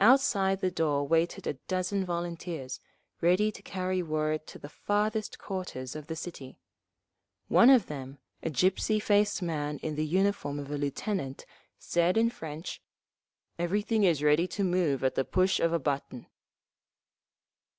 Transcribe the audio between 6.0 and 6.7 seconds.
the city.